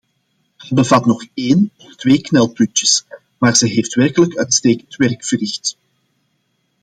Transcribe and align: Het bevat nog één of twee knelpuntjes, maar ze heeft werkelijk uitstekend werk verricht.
Het 0.57 0.73
bevat 0.73 1.05
nog 1.05 1.25
één 1.33 1.71
of 1.77 1.95
twee 1.95 2.21
knelpuntjes, 2.21 3.05
maar 3.37 3.55
ze 3.55 3.67
heeft 3.67 3.93
werkelijk 3.93 4.37
uitstekend 4.37 4.95
werk 4.95 5.23
verricht. 5.23 5.77